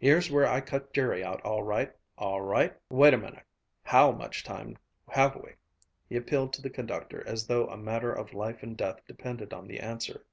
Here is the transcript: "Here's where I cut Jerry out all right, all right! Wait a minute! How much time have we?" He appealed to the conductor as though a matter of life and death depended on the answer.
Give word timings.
"Here's 0.00 0.32
where 0.32 0.48
I 0.48 0.60
cut 0.60 0.92
Jerry 0.92 1.22
out 1.22 1.40
all 1.42 1.62
right, 1.62 1.94
all 2.18 2.40
right! 2.40 2.76
Wait 2.88 3.14
a 3.14 3.16
minute! 3.16 3.44
How 3.84 4.10
much 4.10 4.42
time 4.42 4.76
have 5.10 5.36
we?" 5.36 5.52
He 6.08 6.16
appealed 6.16 6.52
to 6.54 6.60
the 6.60 6.70
conductor 6.70 7.22
as 7.24 7.46
though 7.46 7.68
a 7.68 7.76
matter 7.76 8.12
of 8.12 8.34
life 8.34 8.64
and 8.64 8.76
death 8.76 9.00
depended 9.06 9.52
on 9.54 9.68
the 9.68 9.78
answer. 9.78 10.26